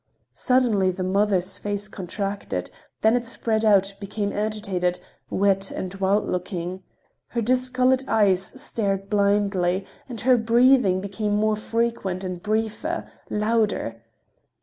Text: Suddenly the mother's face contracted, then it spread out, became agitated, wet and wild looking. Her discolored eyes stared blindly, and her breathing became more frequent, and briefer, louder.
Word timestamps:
Suddenly 0.33 0.89
the 0.89 1.03
mother's 1.03 1.59
face 1.59 1.87
contracted, 1.87 2.71
then 3.01 3.15
it 3.15 3.23
spread 3.23 3.63
out, 3.63 3.93
became 3.99 4.33
agitated, 4.33 4.99
wet 5.29 5.69
and 5.69 5.93
wild 5.93 6.27
looking. 6.27 6.81
Her 7.27 7.41
discolored 7.41 8.05
eyes 8.07 8.41
stared 8.59 9.11
blindly, 9.11 9.85
and 10.09 10.19
her 10.21 10.37
breathing 10.37 11.01
became 11.01 11.35
more 11.35 11.55
frequent, 11.55 12.23
and 12.23 12.41
briefer, 12.41 13.11
louder. 13.29 14.01